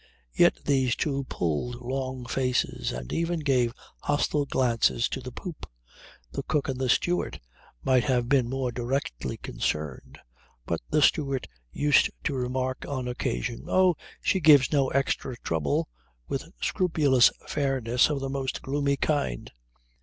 [0.33, 5.69] Yet these two pulled long faces and even gave hostile glances to the poop.
[6.31, 7.39] The cook and the steward
[7.83, 10.17] might have been more directly concerned.
[10.65, 15.87] But the steward used to remark on occasion, 'Oh, she gives no extra trouble,'
[16.27, 19.51] with scrupulous fairness of the most gloomy kind.